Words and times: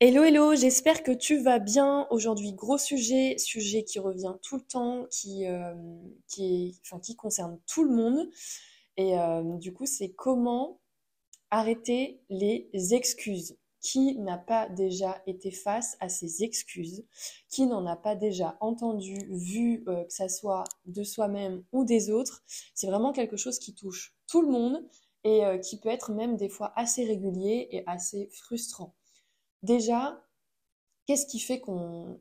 Hello, 0.00 0.22
hello, 0.24 0.54
j'espère 0.54 1.02
que 1.02 1.10
tu 1.12 1.38
vas 1.38 1.58
bien. 1.58 2.06
Aujourd'hui, 2.10 2.52
gros 2.52 2.78
sujet, 2.78 3.36
sujet 3.38 3.82
qui 3.84 3.98
revient 3.98 4.34
tout 4.42 4.56
le 4.56 4.62
temps, 4.62 5.06
qui, 5.10 5.46
euh, 5.46 5.74
qui, 6.28 6.72
est- 6.92 7.00
qui 7.00 7.16
concerne 7.16 7.58
tout 7.66 7.82
le 7.84 7.94
monde. 7.94 8.28
Et 8.96 9.18
euh, 9.18 9.42
du 9.58 9.72
coup, 9.74 9.86
c'est 9.86 10.10
comment 10.10 10.80
arrêter 11.50 12.20
les 12.30 12.70
excuses. 12.94 13.58
Qui 13.82 14.18
n'a 14.18 14.38
pas 14.38 14.68
déjà 14.70 15.22
été 15.26 15.50
face 15.52 15.96
à 16.00 16.08
ces 16.08 16.44
excuses? 16.44 17.04
Qui 17.50 17.66
n'en 17.66 17.86
a 17.86 17.96
pas 17.96 18.16
déjà 18.16 18.56
entendu, 18.60 19.18
vu, 19.30 19.84
euh, 19.88 20.04
que 20.04 20.12
ça 20.14 20.28
soit 20.28 20.64
de 20.86 21.04
soi-même 21.04 21.64
ou 21.72 21.84
des 21.84 22.10
autres? 22.10 22.44
C'est 22.74 22.88
vraiment 22.88 23.12
quelque 23.12 23.36
chose 23.38 23.58
qui 23.60 23.74
touche 23.74 24.14
tout 24.28 24.42
le 24.42 24.48
monde 24.50 24.86
et 25.24 25.42
qui 25.62 25.78
peut 25.80 25.90
être 25.90 26.12
même 26.12 26.36
des 26.36 26.48
fois 26.48 26.72
assez 26.76 27.04
régulier 27.04 27.68
et 27.72 27.84
assez 27.88 28.28
frustrant. 28.32 28.94
Déjà, 29.62 30.22
Qu'est-ce 31.08 31.24
qui 31.24 31.38
fait 31.38 31.58
qu'on 31.58 32.20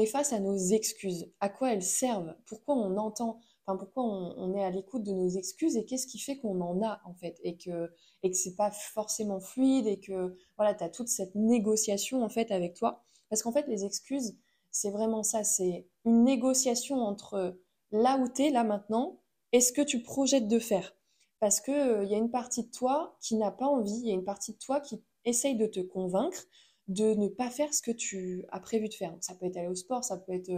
est 0.00 0.06
face 0.06 0.32
à 0.32 0.40
nos 0.40 0.56
excuses? 0.56 1.30
À 1.38 1.48
quoi 1.48 1.72
elles 1.72 1.84
servent? 1.84 2.34
Pourquoi 2.44 2.74
on 2.74 2.96
entend, 2.96 3.38
enfin 3.64 3.78
pourquoi 3.78 4.02
on, 4.02 4.52
est 4.52 4.64
à 4.64 4.70
l'écoute 4.70 5.04
de 5.04 5.12
nos 5.12 5.28
excuses 5.28 5.76
et 5.76 5.84
qu'est-ce 5.84 6.08
qui 6.08 6.18
fait 6.18 6.36
qu'on 6.36 6.60
en 6.60 6.82
a 6.82 7.00
en 7.04 7.14
fait? 7.14 7.38
Et 7.44 7.56
que 7.56 7.88
et 8.24 8.30
que 8.32 8.36
c'est 8.36 8.56
pas 8.56 8.72
forcément 8.72 9.38
fluide 9.38 9.86
et 9.86 10.00
que 10.00 10.36
voilà, 10.56 10.74
tu 10.74 10.82
as 10.82 10.88
toute 10.88 11.06
cette 11.06 11.36
négociation 11.36 12.24
en 12.24 12.28
fait 12.28 12.50
avec 12.50 12.74
toi 12.74 13.04
parce 13.28 13.44
qu'en 13.44 13.52
fait 13.52 13.68
les 13.68 13.84
excuses, 13.84 14.36
c'est 14.72 14.90
vraiment 14.90 15.22
ça, 15.22 15.44
c'est 15.44 15.86
une 16.04 16.24
négociation 16.24 16.96
entre 16.96 17.60
là 17.92 18.18
où 18.18 18.28
tu 18.28 18.42
es 18.42 18.50
là 18.50 18.64
maintenant 18.64 19.20
et 19.52 19.60
ce 19.60 19.72
que 19.72 19.82
tu 19.82 20.02
projettes 20.02 20.48
de 20.48 20.58
faire. 20.58 20.96
Parce 21.38 21.60
que 21.60 21.70
euh, 21.70 22.04
il 22.04 22.10
y 22.10 22.14
a 22.16 22.18
une 22.18 22.32
partie 22.32 22.64
de 22.64 22.70
toi 22.72 23.16
qui 23.20 23.36
n'a 23.36 23.52
pas 23.52 23.66
envie, 23.66 24.00
il 24.00 24.08
y 24.08 24.10
a 24.10 24.14
une 24.14 24.24
partie 24.24 24.52
de 24.52 24.58
toi 24.58 24.80
qui 24.80 25.00
essaye 25.24 25.56
de 25.56 25.66
te 25.66 25.80
convaincre 25.80 26.46
de 26.88 27.14
ne 27.14 27.28
pas 27.28 27.50
faire 27.50 27.72
ce 27.72 27.82
que 27.82 27.92
tu 27.92 28.44
as 28.50 28.58
prévu 28.58 28.88
de 28.88 28.94
faire. 28.94 29.16
Ça 29.20 29.34
peut 29.34 29.46
être 29.46 29.56
aller 29.56 29.68
au 29.68 29.76
sport, 29.76 30.02
ça 30.04 30.16
peut 30.16 30.32
être 30.32 30.50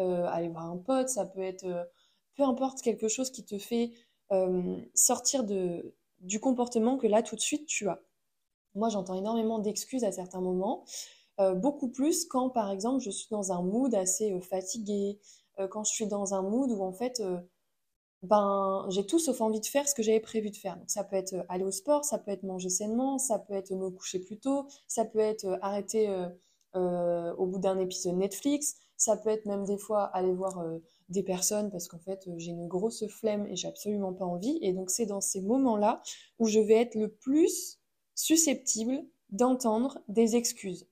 euh, 0.00 0.24
aller 0.26 0.48
voir 0.48 0.70
un 0.70 0.78
pote, 0.78 1.08
ça 1.08 1.26
peut 1.26 1.42
être 1.42 1.64
euh, 1.64 1.84
peu 2.36 2.44
importe 2.44 2.80
quelque 2.82 3.08
chose 3.08 3.30
qui 3.30 3.44
te 3.44 3.58
fait 3.58 3.92
euh, 4.30 4.76
sortir 4.94 5.44
du 5.44 6.40
comportement 6.40 6.96
que 6.96 7.06
là 7.06 7.22
tout 7.22 7.36
de 7.36 7.40
suite 7.40 7.66
tu 7.66 7.88
as. 7.88 8.00
Moi 8.74 8.88
j'entends 8.88 9.14
énormément 9.14 9.58
d'excuses 9.58 10.04
à 10.04 10.12
certains 10.12 10.40
moments, 10.40 10.84
beaucoup 11.56 11.88
plus 11.88 12.24
quand 12.24 12.48
par 12.48 12.70
exemple 12.70 13.02
je 13.02 13.10
suis 13.10 13.26
dans 13.30 13.52
un 13.52 13.60
mood 13.62 13.94
assez 13.94 14.40
fatigué, 14.40 15.18
quand 15.70 15.84
je 15.84 15.92
suis 15.92 16.06
dans 16.06 16.32
un 16.32 16.40
mood 16.40 16.70
où 16.70 16.82
en 16.82 16.92
fait 16.92 17.22
ben, 18.22 18.86
j'ai 18.90 19.04
tout 19.04 19.18
sauf 19.18 19.40
envie 19.40 19.60
de 19.60 19.66
faire 19.66 19.88
ce 19.88 19.94
que 19.94 20.02
j'avais 20.02 20.20
prévu 20.20 20.50
de 20.50 20.56
faire. 20.56 20.76
Donc, 20.76 20.90
ça 20.90 21.02
peut 21.02 21.16
être 21.16 21.34
euh, 21.34 21.42
aller 21.48 21.64
au 21.64 21.72
sport, 21.72 22.04
ça 22.04 22.18
peut 22.18 22.30
être 22.30 22.44
manger 22.44 22.68
sainement, 22.68 23.18
ça 23.18 23.38
peut 23.38 23.54
être 23.54 23.72
me 23.72 23.90
coucher 23.90 24.20
plus 24.20 24.38
tôt, 24.38 24.66
ça 24.86 25.04
peut 25.04 25.18
être 25.18 25.44
euh, 25.44 25.58
arrêter 25.60 26.08
euh, 26.76 27.34
au 27.36 27.46
bout 27.46 27.58
d'un 27.58 27.78
épisode 27.78 28.16
Netflix, 28.16 28.76
ça 28.96 29.16
peut 29.16 29.30
être 29.30 29.46
même 29.46 29.64
des 29.64 29.76
fois 29.76 30.04
aller 30.04 30.32
voir 30.32 30.64
des 31.08 31.22
personnes 31.22 31.70
parce 31.70 31.88
qu'en 31.88 31.98
fait 31.98 32.26
j'ai 32.36 32.52
une 32.52 32.68
grosse 32.68 33.06
flemme 33.08 33.46
et 33.46 33.56
j'ai 33.56 33.68
absolument 33.68 34.14
pas 34.14 34.24
envie. 34.24 34.58
Et 34.62 34.72
donc 34.72 34.90
c'est 34.90 35.06
dans 35.06 35.20
ces 35.20 35.42
moments-là 35.42 36.00
où 36.38 36.46
je 36.46 36.60
vais 36.60 36.76
être 36.76 36.94
le 36.94 37.08
plus 37.08 37.80
susceptible 38.14 39.04
d'entendre 39.30 39.98
des 40.08 40.36
excuses. 40.36 40.86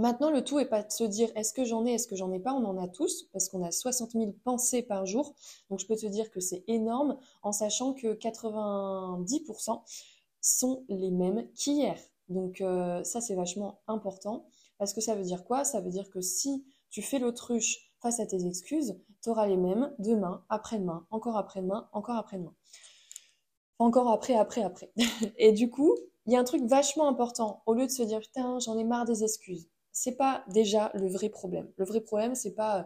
Maintenant, 0.00 0.30
le 0.30 0.42
tout 0.42 0.58
est 0.58 0.64
pas 0.64 0.82
de 0.82 0.90
se 0.90 1.04
dire 1.04 1.30
est-ce 1.34 1.52
que 1.52 1.62
j'en 1.62 1.84
ai, 1.84 1.92
est-ce 1.92 2.06
que 2.06 2.16
j'en 2.16 2.32
ai 2.32 2.40
pas, 2.40 2.54
on 2.54 2.64
en 2.64 2.78
a 2.78 2.88
tous, 2.88 3.28
parce 3.34 3.50
qu'on 3.50 3.62
a 3.62 3.70
60 3.70 4.12
000 4.12 4.32
pensées 4.44 4.80
par 4.80 5.04
jour. 5.04 5.34
Donc 5.68 5.78
je 5.78 5.86
peux 5.86 5.94
te 5.94 6.06
dire 6.06 6.30
que 6.30 6.40
c'est 6.40 6.64
énorme, 6.68 7.18
en 7.42 7.52
sachant 7.52 7.92
que 7.92 8.14
90% 8.14 9.82
sont 10.40 10.84
les 10.88 11.10
mêmes 11.10 11.46
qu'hier. 11.52 11.98
Donc 12.30 12.62
euh, 12.62 13.04
ça, 13.04 13.20
c'est 13.20 13.34
vachement 13.34 13.82
important, 13.88 14.46
parce 14.78 14.94
que 14.94 15.02
ça 15.02 15.14
veut 15.14 15.22
dire 15.22 15.44
quoi? 15.44 15.64
Ça 15.64 15.82
veut 15.82 15.90
dire 15.90 16.08
que 16.08 16.22
si 16.22 16.64
tu 16.88 17.02
fais 17.02 17.18
l'autruche 17.18 17.92
face 18.00 18.20
à 18.20 18.26
tes 18.26 18.46
excuses, 18.46 18.98
tu 19.22 19.28
auras 19.28 19.48
les 19.48 19.58
mêmes 19.58 19.94
demain, 19.98 20.42
après-demain, 20.48 21.06
encore 21.10 21.36
après-demain, 21.36 21.90
encore 21.92 22.16
après-demain. 22.16 22.54
Encore 23.78 24.10
après, 24.10 24.34
après, 24.34 24.62
après. 24.62 24.92
Et 25.36 25.52
du 25.52 25.68
coup, 25.68 25.94
il 26.24 26.32
y 26.32 26.36
a 26.36 26.40
un 26.40 26.44
truc 26.44 26.62
vachement 26.64 27.06
important. 27.06 27.62
Au 27.66 27.74
lieu 27.74 27.86
de 27.86 27.92
se 27.92 28.02
dire, 28.02 28.20
putain, 28.20 28.58
j'en 28.60 28.78
ai 28.78 28.84
marre 28.84 29.04
des 29.04 29.24
excuses. 29.24 29.68
C'est 29.92 30.16
pas 30.16 30.44
déjà 30.48 30.90
le 30.94 31.08
vrai 31.08 31.28
problème. 31.28 31.70
Le 31.76 31.84
vrai 31.84 32.00
problème, 32.00 32.34
c'est 32.34 32.54
pas 32.54 32.80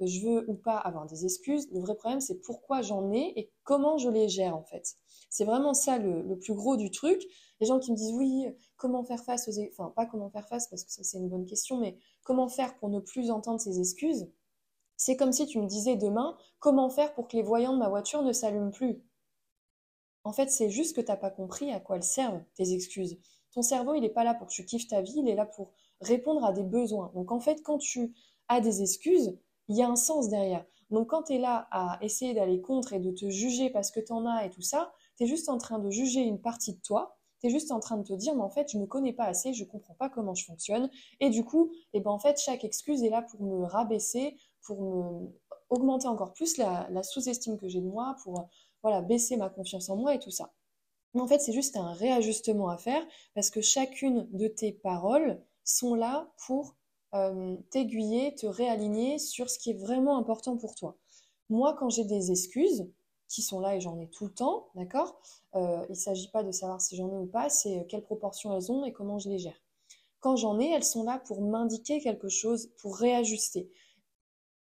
euh, 0.00 0.06
je 0.06 0.20
veux 0.26 0.50
ou 0.50 0.54
pas 0.54 0.76
avoir 0.78 1.06
des 1.06 1.24
excuses. 1.24 1.68
Le 1.72 1.80
vrai 1.80 1.94
problème, 1.96 2.20
c'est 2.20 2.40
pourquoi 2.40 2.82
j'en 2.82 3.10
ai 3.12 3.32
et 3.36 3.50
comment 3.64 3.98
je 3.98 4.08
les 4.08 4.28
gère, 4.28 4.56
en 4.56 4.62
fait. 4.64 4.96
C'est 5.30 5.44
vraiment 5.44 5.74
ça 5.74 5.98
le, 5.98 6.38
plus 6.38 6.54
gros 6.54 6.76
du 6.76 6.90
truc. 6.90 7.20
Les 7.60 7.66
gens 7.66 7.78
qui 7.80 7.90
me 7.92 7.96
disent, 7.96 8.12
oui, 8.12 8.46
comment 8.76 9.02
faire 9.04 9.22
face 9.24 9.48
aux... 9.48 9.52
e- 9.60 9.68
Enfin, 9.72 9.92
pas 9.96 10.06
comment 10.06 10.30
faire 10.30 10.46
face, 10.48 10.68
parce 10.68 10.84
que 10.84 10.92
ça, 10.92 11.02
c'est 11.02 11.18
une 11.18 11.28
bonne 11.28 11.46
question, 11.46 11.78
mais 11.78 11.98
comment 12.22 12.48
faire 12.48 12.76
pour 12.78 12.88
ne 12.88 13.00
plus 13.00 13.30
entendre 13.30 13.60
ces 13.60 13.80
excuses? 13.80 14.28
C'est 14.96 15.16
comme 15.16 15.32
si 15.32 15.46
tu 15.46 15.60
me 15.60 15.66
disais 15.66 15.96
demain, 15.96 16.36
comment 16.60 16.90
faire 16.90 17.14
pour 17.14 17.28
que 17.28 17.36
les 17.36 17.42
voyants 17.42 17.74
de 17.74 17.78
ma 17.78 17.88
voiture 17.90 18.22
ne 18.22 18.32
s'allument 18.32 18.70
plus? 18.72 19.02
En 20.22 20.32
fait, 20.32 20.48
c'est 20.48 20.70
juste 20.70 20.94
que 20.94 21.00
t'as 21.00 21.16
pas 21.16 21.28
compris 21.32 21.72
à 21.72 21.80
quoi 21.80 21.96
elles 21.96 22.04
servent, 22.04 22.40
tes 22.54 22.72
excuses. 22.72 23.18
Ton 23.52 23.62
cerveau, 23.62 23.94
il 23.94 24.00
n'est 24.00 24.08
pas 24.08 24.24
là 24.24 24.34
pour 24.34 24.46
que 24.46 24.52
tu 24.52 24.64
kiffes 24.64 24.88
ta 24.88 25.00
vie, 25.00 25.14
il 25.16 25.28
est 25.28 25.34
là 25.34 25.46
pour 25.46 25.72
répondre 26.00 26.44
à 26.44 26.52
des 26.52 26.62
besoins. 26.62 27.10
Donc 27.14 27.32
en 27.32 27.40
fait, 27.40 27.62
quand 27.62 27.78
tu 27.78 28.14
as 28.48 28.60
des 28.60 28.82
excuses, 28.82 29.36
il 29.68 29.76
y 29.76 29.82
a 29.82 29.88
un 29.88 29.96
sens 29.96 30.28
derrière. 30.28 30.64
Donc 30.90 31.10
quand 31.10 31.24
tu 31.24 31.34
es 31.34 31.38
là 31.38 31.68
à 31.70 31.98
essayer 32.02 32.34
d'aller 32.34 32.60
contre 32.60 32.92
et 32.92 33.00
de 33.00 33.10
te 33.10 33.28
juger 33.28 33.70
parce 33.70 33.90
que 33.90 34.00
tu 34.00 34.12
en 34.12 34.26
as 34.26 34.44
et 34.46 34.50
tout 34.50 34.62
ça, 34.62 34.92
tu 35.16 35.24
es 35.24 35.26
juste 35.26 35.48
en 35.48 35.58
train 35.58 35.78
de 35.78 35.90
juger 35.90 36.20
une 36.20 36.40
partie 36.40 36.74
de 36.74 36.80
toi. 36.80 37.16
Tu 37.40 37.46
es 37.46 37.50
juste 37.50 37.70
en 37.70 37.78
train 37.78 37.98
de 37.98 38.02
te 38.02 38.12
dire, 38.14 38.34
mais 38.34 38.42
en 38.42 38.50
fait, 38.50 38.68
je 38.70 38.78
ne 38.78 38.82
me 38.82 38.86
connais 38.86 39.12
pas 39.12 39.24
assez, 39.24 39.54
je 39.54 39.62
ne 39.62 39.68
comprends 39.68 39.94
pas 39.94 40.08
comment 40.08 40.34
je 40.34 40.44
fonctionne. 40.44 40.90
Et 41.20 41.30
du 41.30 41.44
coup, 41.44 41.70
eh 41.92 42.00
ben, 42.00 42.10
en 42.10 42.18
fait, 42.18 42.40
chaque 42.40 42.64
excuse 42.64 43.04
est 43.04 43.10
là 43.10 43.22
pour 43.22 43.42
me 43.42 43.64
rabaisser, 43.64 44.36
pour 44.62 44.82
me 44.82 45.28
augmenter 45.70 46.08
encore 46.08 46.32
plus 46.32 46.56
la, 46.56 46.88
la 46.90 47.02
sous-estime 47.02 47.58
que 47.58 47.68
j'ai 47.68 47.80
de 47.80 47.86
moi, 47.86 48.16
pour 48.24 48.48
voilà, 48.82 49.02
baisser 49.02 49.36
ma 49.36 49.50
confiance 49.50 49.88
en 49.90 49.96
moi 49.96 50.14
et 50.14 50.18
tout 50.18 50.30
ça. 50.30 50.52
En 51.14 51.26
fait, 51.26 51.40
c'est 51.40 51.52
juste 51.52 51.76
un 51.76 51.92
réajustement 51.92 52.68
à 52.68 52.76
faire 52.76 53.04
parce 53.34 53.50
que 53.50 53.60
chacune 53.60 54.28
de 54.32 54.46
tes 54.46 54.72
paroles 54.72 55.42
sont 55.64 55.94
là 55.94 56.32
pour 56.46 56.76
t'aiguiller, 57.70 58.34
te 58.34 58.46
réaligner 58.46 59.18
sur 59.18 59.50
ce 59.50 59.58
qui 59.58 59.70
est 59.70 59.78
vraiment 59.78 60.18
important 60.18 60.56
pour 60.56 60.74
toi. 60.74 60.96
Moi, 61.48 61.74
quand 61.78 61.88
j'ai 61.88 62.04
des 62.04 62.30
excuses, 62.30 62.86
qui 63.28 63.42
sont 63.42 63.60
là 63.60 63.76
et 63.76 63.80
j'en 63.80 63.98
ai 64.00 64.08
tout 64.08 64.24
le 64.24 64.32
temps, 64.32 64.68
d'accord 64.74 65.20
Il 65.54 65.86
ne 65.90 65.94
s'agit 65.94 66.30
pas 66.30 66.42
de 66.42 66.50
savoir 66.50 66.80
si 66.80 66.96
j'en 66.96 67.12
ai 67.12 67.16
ou 67.16 67.26
pas, 67.26 67.48
c'est 67.50 67.86
quelle 67.88 68.02
proportion 68.02 68.56
elles 68.56 68.72
ont 68.72 68.84
et 68.84 68.92
comment 68.92 69.18
je 69.18 69.28
les 69.28 69.38
gère. 69.38 69.60
Quand 70.20 70.36
j'en 70.36 70.58
ai, 70.58 70.70
elles 70.70 70.84
sont 70.84 71.04
là 71.04 71.18
pour 71.18 71.42
m'indiquer 71.42 72.00
quelque 72.00 72.28
chose, 72.28 72.70
pour 72.80 72.96
réajuster 72.96 73.70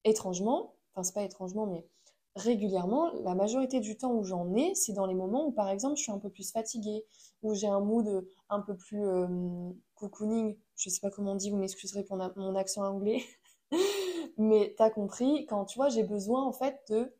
étrangement, 0.04 0.74
enfin 0.94 1.02
c'est 1.02 1.14
pas 1.14 1.24
étrangement, 1.24 1.66
mais 1.66 1.86
régulièrement, 2.34 3.10
la 3.24 3.34
majorité 3.34 3.80
du 3.80 3.96
temps 3.96 4.12
où 4.12 4.24
j'en 4.24 4.54
ai, 4.54 4.74
c'est 4.74 4.92
dans 4.92 5.06
les 5.06 5.14
moments 5.14 5.46
où 5.46 5.52
par 5.52 5.68
exemple 5.68 5.96
je 5.96 6.02
suis 6.02 6.12
un 6.12 6.18
peu 6.18 6.30
plus 6.30 6.50
fatiguée, 6.50 7.04
où 7.42 7.54
j'ai 7.54 7.66
un 7.66 7.80
mood 7.80 8.26
un 8.48 8.60
peu 8.60 8.76
plus 8.76 9.04
euh, 9.04 9.26
cocooning, 9.94 10.56
je 10.76 10.88
sais 10.88 11.00
pas 11.00 11.10
comment 11.10 11.32
on 11.32 11.36
dit, 11.36 11.50
vous 11.50 11.58
m'excuserez 11.58 12.04
pour 12.04 12.16
mon 12.16 12.54
accent 12.54 12.84
anglais, 12.84 13.22
mais 14.38 14.74
t'as 14.78 14.90
compris, 14.90 15.46
quand 15.46 15.64
tu 15.66 15.78
vois 15.78 15.88
j'ai 15.88 16.04
besoin 16.04 16.42
en 16.42 16.52
fait 16.52 16.80
de 16.88 17.14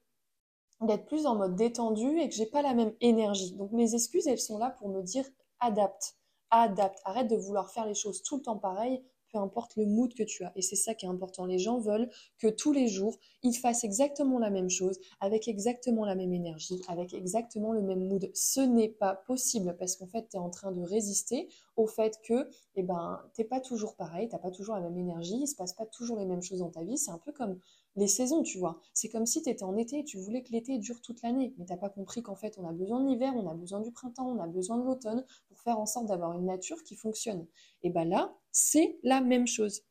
d'être 0.81 1.07
plus 1.07 1.27
en 1.27 1.37
mode 1.37 1.55
détendu 1.55 2.19
et 2.19 2.29
que 2.29 2.35
j'ai 2.35 2.47
pas 2.47 2.61
la 2.61 2.75
même 2.75 2.93
énergie. 3.01 3.55
Donc 3.55 3.71
mes 3.71 3.95
excuses, 3.95 4.27
elles 4.27 4.41
sont 4.41 4.59
là 4.59 4.71
pour 4.71 4.89
me 4.89 5.01
dire 5.01 5.25
adapte, 5.61 6.17
adapte, 6.51 7.01
arrête 7.05 7.29
de 7.29 7.37
vouloir 7.37 7.71
faire 7.71 7.87
les 7.87 7.95
choses 7.95 8.23
tout 8.25 8.37
le 8.37 8.43
temps 8.43 8.59
pareil, 8.59 9.05
peu 9.33 9.39
importe 9.39 9.77
le 9.77 9.87
mood 9.87 10.13
que 10.15 10.23
tu 10.23 10.45
as. 10.45 10.53
Et 10.57 10.63
c'est 10.63 10.77
ça 10.77 10.95
qui 10.95 11.07
est 11.07 11.09
important. 11.09 11.47
Les 11.47 11.59
gens 11.59 11.79
veulent 11.79 12.09
que 12.39 12.49
tous 12.49 12.73
les 12.73 12.89
jours, 12.89 13.17
ils 13.43 13.55
fassent 13.55 13.85
exactement 13.85 14.39
la 14.39 14.51
même 14.51 14.71
chose, 14.71 14.99
avec 15.21 15.49
exactement 15.49 16.05
la 16.05 16.15
même 16.15 16.33
énergie, 16.33 16.81
avec 16.89 17.15
exactement 17.15 17.73
le 17.73 17.83
même 17.83 18.07
mood. 18.07 18.31
Ce 18.35 18.61
n'est 18.61 18.89
pas 18.89 19.15
possible 19.15 19.77
parce 19.79 19.97
qu'en 19.97 20.07
fait, 20.07 20.29
tu 20.31 20.37
es 20.37 20.41
en 20.41 20.51
train 20.51 20.73
de 20.73 20.83
résister 20.83 21.49
au 21.77 21.87
fait 21.87 22.21
que 22.23 22.49
eh 22.77 22.83
ben, 22.83 23.21
t'es 23.35 23.45
pas 23.45 23.61
toujours 23.61 23.97
pareil, 23.97 24.29
t'as 24.29 24.39
pas 24.39 24.51
toujours 24.51 24.75
la 24.75 24.83
même 24.83 24.99
énergie, 24.99 25.39
il 25.41 25.47
se 25.47 25.57
passe 25.57 25.73
pas 25.73 25.87
toujours 25.87 26.19
les 26.19 26.27
mêmes 26.27 26.43
choses 26.43 26.61
dans 26.61 26.71
ta 26.71 26.83
vie. 26.83 26.99
C'est 26.99 27.11
un 27.11 27.19
peu 27.19 27.33
comme 27.33 27.59
les 27.97 28.09
saisons, 28.09 28.43
tu 28.43 28.59
vois. 28.59 28.81
C'est 28.95 29.09
comme 29.09 29.27
si 29.27 29.43
tu 29.43 29.51
étais 29.51 29.65
en 29.65 29.77
été 29.77 30.01
et 30.01 30.05
tu 30.05 30.19
voulais 30.19 30.43
que 30.43 30.53
l'été 30.53 30.79
dure 30.79 31.01
toute 31.03 31.23
l'année, 31.23 31.55
mais 31.59 31.67
t'as 31.67 31.77
pas 31.77 31.91
compris 31.91 32.23
qu'en 32.23 32.37
fait 32.37 32.59
on 32.59 32.67
a 32.67 32.73
besoin 32.73 33.01
de 33.01 33.09
l'hiver, 33.09 33.35
on 33.37 33.49
a 33.49 33.55
besoin 33.55 33.81
du 33.81 33.93
printemps, 33.93 34.29
on 34.29 34.41
a 34.41 34.47
besoin 34.47 34.79
de 34.79 34.85
l'automne 34.85 35.25
pour 35.49 35.61
faire 35.61 35.79
en 35.79 35.87
sorte 35.87 36.07
d'avoir 36.07 36.39
une 36.39 36.47
nature 36.47 36.83
qui 36.85 36.97
fonctionne. 36.97 37.47
Et 37.83 37.91
ben 37.91 38.09
là, 38.09 38.35
c'est 38.51 38.99
la 39.03 39.21
même 39.21 39.47
chose. 39.47 39.83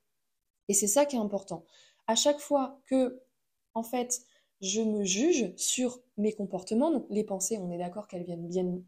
Et 0.68 0.74
c'est 0.74 0.88
ça 0.88 1.06
qui 1.06 1.16
est 1.16 1.20
important. 1.20 1.66
À 2.08 2.16
chaque 2.16 2.40
fois 2.40 2.82
que, 2.86 3.22
en 3.74 3.84
fait, 3.84 4.22
je 4.62 4.82
me 4.82 5.04
juge 5.04 5.54
sur 5.56 6.00
mes 6.18 6.34
comportements, 6.34 7.06
les 7.10 7.24
pensées, 7.24 7.58
on 7.58 7.72
est 7.72 7.78
d'accord 7.78 8.08
qu'elles 8.08 8.24
viennent 8.24 8.48
bien, 8.48 8.82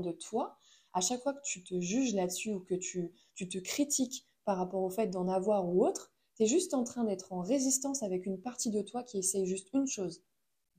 de 0.00 0.12
toi. 0.12 0.56
À 0.92 1.00
chaque 1.00 1.22
fois 1.22 1.34
que 1.34 1.42
tu 1.42 1.64
te 1.64 1.80
juges 1.80 2.14
là-dessus 2.14 2.52
ou 2.52 2.60
que 2.60 2.74
tu 2.74 3.12
te 3.34 3.58
critiques 3.58 4.26
par 4.44 4.58
rapport 4.58 4.82
au 4.82 4.90
fait 4.90 5.08
d'en 5.08 5.28
avoir 5.28 5.68
ou 5.68 5.86
autre, 5.86 6.13
tu 6.36 6.42
es 6.42 6.46
juste 6.46 6.74
en 6.74 6.84
train 6.84 7.04
d'être 7.04 7.32
en 7.32 7.40
résistance 7.40 8.02
avec 8.02 8.26
une 8.26 8.40
partie 8.40 8.70
de 8.70 8.82
toi 8.82 9.02
qui 9.02 9.18
essaye 9.18 9.46
juste 9.46 9.68
une 9.72 9.86
chose, 9.86 10.22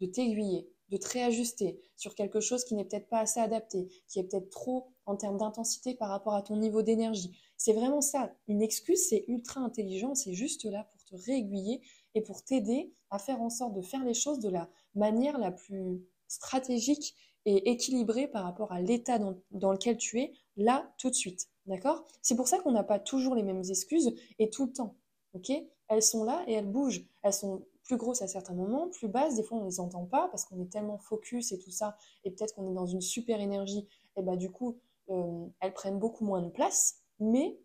de 0.02 0.06
t'aiguiller, 0.06 0.70
de 0.90 0.98
te 0.98 1.08
réajuster 1.08 1.80
sur 1.96 2.16
quelque 2.16 2.40
chose 2.40 2.64
qui 2.64 2.76
n'est 2.76 2.86
peut-être 2.86 3.10
pas 3.10 3.20
assez 3.20 3.40
adapté, 3.40 3.88
qui 4.08 4.20
est 4.20 4.24
peut-être 4.24 4.50
trop 4.50 4.88
en 5.06 5.16
termes 5.16 5.38
d'intensité 5.38 5.96
par 5.96 6.10
rapport 6.10 6.36
à 6.36 6.42
ton 6.42 6.58
niveau 6.58 6.82
d'énergie. 6.82 7.38
C'est 7.58 7.74
vraiment 7.74 8.02
ça. 8.02 8.34
Une 8.48 8.62
excuse, 8.62 9.08
c'est 9.08 9.26
ultra 9.28 9.62
intelligent, 9.62 10.16
c'est 10.16 10.34
juste 10.34 10.66
là 10.66 10.88
pour 10.92 11.04
te 11.04 11.16
réaiguiller 11.26 11.82
et 12.14 12.22
pour 12.22 12.44
t'aider 12.44 12.94
à 13.10 13.20
faire 13.20 13.42
en 13.42 13.50
sorte 13.50 13.74
de 13.74 13.82
faire 13.82 14.04
les 14.04 14.14
choses 14.14 14.40
de 14.40 14.50
la 14.50 14.70
manière 14.94 15.38
la 15.38 15.52
plus 15.52 16.04
stratégique 16.28 17.16
et 17.46 17.70
équilibrée 17.72 18.28
par 18.28 18.44
rapport 18.44 18.72
à 18.72 18.82
l'état 18.82 19.20
dans, 19.20 19.72
lequel 19.72 19.98
tu 19.98 20.20
es, 20.20 20.34
là, 20.58 20.92
tout 20.98 21.10
de 21.10 21.16
suite. 21.16 21.48
D'accord? 21.68 22.04
C'est 22.22 22.36
pour 22.36 22.48
ça 22.48 22.60
qu'on 22.60 22.72
n'a 22.72 22.84
pas 22.84 23.00
toujours 23.00 23.36
les 23.36 23.44
mêmes 23.44 23.64
excuses 23.70 24.16
et 24.40 24.50
tout 24.50 24.66
le 24.66 24.74
temps. 24.74 24.96
Ok? 25.36 25.52
Elles 25.88 26.02
sont 26.02 26.24
là 26.24 26.44
et 26.48 26.54
elles 26.54 26.72
bougent. 26.72 27.06
Elles 27.22 27.34
sont 27.34 27.64
plus 27.84 27.98
grosses 27.98 28.22
à 28.22 28.28
certains 28.28 28.54
moments, 28.56 28.90
plus 28.90 29.08
basses. 29.08 29.36
Des 29.36 29.44
fois, 29.44 29.58
on 29.60 29.62
ne 29.62 29.68
les 29.68 29.80
entend 29.80 30.06
pas 30.06 30.28
parce 30.30 30.46
qu'on 30.46 30.60
est 30.62 30.72
tellement 30.72 30.98
focus 30.98 31.52
et 31.52 31.60
tout 31.60 31.72
ça. 31.72 31.98
Et 32.24 32.32
peut-être 32.32 32.56
qu'on 32.56 32.70
est 32.70 32.74
dans 32.74 32.88
une 32.88 33.02
super 33.02 33.40
énergie. 33.40 33.88
Et 34.18 34.24
bah, 34.24 34.36
du 34.36 34.50
coup, 34.50 34.80
euh, 35.10 35.46
elles 35.60 35.74
prennent 35.74 36.00
beaucoup 36.00 36.26
moins 36.26 36.42
de 36.42 36.50
place. 36.50 37.02
Mais 37.20 37.60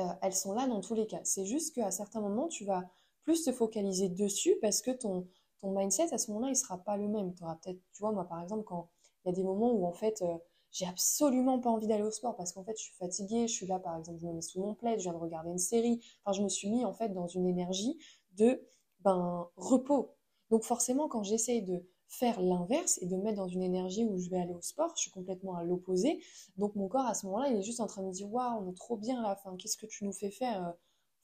euh, 0.00 0.08
elles 0.22 0.34
sont 0.34 0.52
là 0.52 0.66
dans 0.66 0.80
tous 0.80 0.94
les 0.94 1.06
cas. 1.06 1.20
C'est 1.24 1.46
juste 1.46 1.74
qu'à 1.74 1.90
certains 1.90 2.20
moments, 2.20 2.48
tu 2.48 2.64
vas 2.64 2.84
plus 3.22 3.44
te 3.44 3.52
focaliser 3.52 4.08
dessus 4.08 4.56
parce 4.60 4.80
que 4.80 4.90
ton, 4.90 5.26
ton 5.60 5.76
mindset 5.76 6.12
à 6.12 6.18
ce 6.18 6.30
moment-là, 6.30 6.50
il 6.50 6.56
sera 6.56 6.78
pas 6.78 6.96
le 6.96 7.08
même. 7.08 7.34
Tu 7.34 7.44
peut-être, 7.44 7.80
tu 7.92 8.00
vois, 8.00 8.12
moi 8.12 8.24
par 8.24 8.40
exemple, 8.42 8.64
quand 8.64 8.88
il 9.24 9.28
y 9.28 9.32
a 9.32 9.34
des 9.34 9.42
moments 9.42 9.72
où 9.72 9.86
en 9.86 9.92
fait, 9.92 10.22
euh, 10.22 10.38
j'ai 10.70 10.86
absolument 10.86 11.58
pas 11.58 11.70
envie 11.70 11.86
d'aller 11.86 12.02
au 12.02 12.10
sport 12.10 12.36
parce 12.36 12.52
qu'en 12.52 12.64
fait, 12.64 12.76
je 12.76 12.82
suis 12.84 12.94
fatiguée, 12.94 13.48
je 13.48 13.52
suis 13.52 13.66
là 13.66 13.78
par 13.78 13.96
exemple, 13.96 14.18
je 14.20 14.26
me 14.26 14.32
mets 14.34 14.42
sous 14.42 14.60
mon 14.60 14.74
plaid, 14.74 14.98
je 14.98 15.04
viens 15.04 15.12
de 15.12 15.18
regarder 15.18 15.50
une 15.50 15.58
série. 15.58 16.00
Enfin, 16.24 16.36
je 16.36 16.42
me 16.42 16.48
suis 16.48 16.70
mis 16.70 16.84
en 16.84 16.92
fait 16.92 17.08
dans 17.10 17.26
une 17.26 17.46
énergie 17.46 17.98
de 18.36 18.62
ben, 19.00 19.48
repos. 19.56 20.14
Donc 20.50 20.64
forcément, 20.64 21.08
quand 21.08 21.22
j'essaye 21.22 21.62
de 21.62 21.82
faire 22.08 22.40
l'inverse 22.40 22.98
et 23.02 23.06
de 23.06 23.16
me 23.16 23.22
mettre 23.22 23.36
dans 23.36 23.48
une 23.48 23.62
énergie 23.62 24.04
où 24.04 24.18
je 24.18 24.30
vais 24.30 24.38
aller 24.38 24.54
au 24.54 24.62
sport, 24.62 24.92
je 24.96 25.02
suis 25.02 25.10
complètement 25.10 25.56
à 25.56 25.62
l'opposé. 25.62 26.22
Donc 26.56 26.74
mon 26.74 26.88
corps 26.88 27.06
à 27.06 27.14
ce 27.14 27.26
moment-là, 27.26 27.48
il 27.50 27.58
est 27.58 27.62
juste 27.62 27.80
en 27.80 27.86
train 27.86 28.02
de 28.02 28.08
me 28.08 28.12
dire 28.12 28.32
waouh, 28.32 28.62
on 28.62 28.70
est 28.70 28.76
trop 28.76 28.96
bien 28.96 29.22
là, 29.22 29.36
enfin, 29.38 29.56
qu'est-ce 29.56 29.76
que 29.76 29.86
tu 29.86 30.04
nous 30.04 30.12
fais 30.12 30.30
faire 30.30 30.66
euh, 30.66 30.72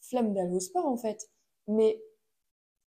Flemme 0.00 0.35
d'aller 0.35 0.55
au 0.55 0.61
sport 0.61 0.87
en 0.87 0.96
fait? 0.96 1.31
Mais 1.67 2.02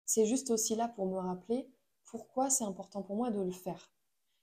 c'est 0.05 0.27
juste 0.27 0.51
aussi 0.51 0.75
là 0.77 0.89
pour 0.89 1.07
me 1.07 1.19
rappeler 1.19 1.69
pourquoi 2.05 2.51
c'est 2.51 2.65
important 2.65 3.03
pour 3.03 3.17
moi 3.17 3.31
de 3.31 3.41
le 3.41 3.51
faire. 3.51 3.91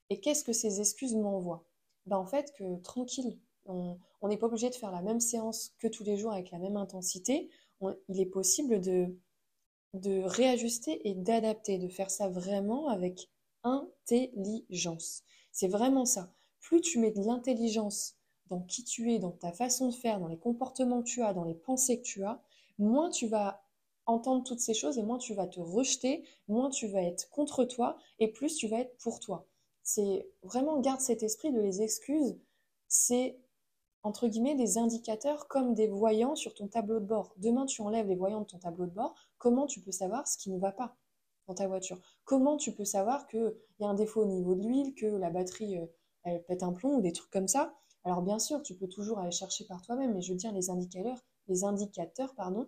Et 0.10 0.20
qu'est-ce 0.20 0.44
que 0.44 0.54
ces 0.54 0.82
excuses 0.82 1.16
m'envoient? 1.16 1.66
Ben, 2.06 2.18
En 2.18 2.26
fait, 2.26 2.54
que 2.58 2.82
tranquille, 2.82 3.40
on 3.66 3.98
n'est 4.28 4.38
pas 4.38 4.48
obligé 4.48 4.70
de 4.70 4.76
faire 4.76 4.92
la 4.92 5.02
même 5.02 5.20
séance 5.20 5.74
que 5.80 5.88
tous 5.88 6.04
les 6.04 6.18
jours 6.18 6.34
avec 6.34 6.52
la 6.52 6.60
même 6.60 6.78
intensité. 6.78 7.50
il 8.10 8.20
est 8.20 8.26
possible 8.26 8.82
de, 8.82 9.16
de 9.94 10.24
réajuster 10.24 11.08
et 11.08 11.14
d'adapter, 11.14 11.78
de 11.78 11.88
faire 11.88 12.12
ça 12.12 12.30
vraiment 12.30 12.90
avec 12.90 13.30
intelligence. 13.64 15.24
C'est 15.52 15.68
vraiment 15.68 16.06
ça. 16.06 16.34
Plus 16.60 16.82
tu 16.82 17.00
mets 17.00 17.12
de 17.12 17.22
l'intelligence 17.22 18.16
dans 18.50 18.62
qui 18.62 18.84
tu 18.84 19.12
es, 19.14 19.20
dans 19.20 19.32
ta 19.32 19.52
façon 19.52 19.90
de 19.90 19.94
faire, 19.94 20.20
dans 20.20 20.28
les 20.28 20.38
comportements 20.38 21.02
que 21.02 21.08
tu 21.08 21.22
as, 21.24 21.34
dans 21.34 21.44
les 21.44 21.54
pensées 21.54 21.98
que 22.00 22.06
tu 22.06 22.24
as, 22.24 22.42
moins 22.80 23.10
tu 23.10 23.28
vas 23.28 23.64
entendre 24.06 24.44
toutes 24.44 24.60
ces 24.60 24.74
choses 24.74 24.98
et 24.98 25.04
moins 25.04 25.18
tu 25.18 25.34
vas 25.34 25.48
te 25.48 25.60
rejeter, 25.60 26.24
moins 26.48 26.70
tu 26.70 26.88
vas 26.88 27.02
être 27.04 27.30
contre 27.30 27.64
toi 27.64 27.98
et 28.20 28.28
plus 28.28 28.56
tu 28.56 28.68
vas 28.68 28.80
être 28.80 28.98
pour 28.98 29.20
toi. 29.20 29.48
C'est 29.84 30.30
vraiment 30.44 30.80
garde 30.80 31.02
cet 31.02 31.24
esprit 31.24 31.52
de 31.52 31.60
les 31.60 31.82
excuses, 31.82 32.38
c'est 32.88 33.38
entre 34.04 34.28
guillemets 34.28 34.56
des 34.56 34.78
indicateurs 34.78 35.48
comme 35.48 35.74
des 35.74 35.88
voyants 35.88 36.36
sur 36.36 36.54
ton 36.54 36.68
tableau 36.68 37.00
de 37.00 37.06
bord. 37.06 37.34
Demain 37.38 37.66
tu 37.66 37.82
enlèves 37.82 38.08
les 38.08 38.16
voyants 38.16 38.42
de 38.42 38.46
ton 38.46 38.60
tableau 38.60 38.86
de 38.86 38.92
bord, 38.92 39.16
comment 39.38 39.66
tu 39.66 39.82
peux 39.82 39.92
savoir 39.92 40.28
ce 40.28 40.38
qui 40.38 40.52
ne 40.52 40.60
va 40.60 40.72
pas 40.72 40.96
dans 41.48 41.54
ta 41.54 41.68
voiture? 41.68 42.00
Comment 42.24 42.58
tu 42.58 42.74
peux 42.74 42.86
savoir 42.86 43.28
qu'il 43.28 43.54
y 43.80 43.84
a 43.84 43.88
un 43.88 43.94
défaut 43.94 44.24
au 44.24 44.28
niveau 44.28 44.56
de 44.56 44.62
l'huile, 44.62 44.94
que 44.96 45.06
la 45.06 45.30
batterie 45.30 45.78
euh, 45.78 45.86
elle 46.24 46.44
pète 46.46 46.64
un 46.64 46.72
plomb 46.72 46.98
ou 46.98 47.02
des 47.02 47.12
trucs 47.12 47.32
comme 47.32 47.48
ça? 47.48 47.74
Alors 48.06 48.22
bien 48.22 48.40
sûr, 48.40 48.62
tu 48.62 48.76
peux 48.76 48.88
toujours 48.88 49.20
aller 49.20 49.32
chercher 49.32 49.66
par 49.66 49.82
toi-même, 49.82 50.14
mais 50.14 50.22
je 50.22 50.32
veux 50.32 50.38
dire 50.38 50.54
les 50.54 50.70
indicateurs, 50.70 51.20
les 51.48 51.64
indicateurs 51.64 52.34
pardon, 52.36 52.68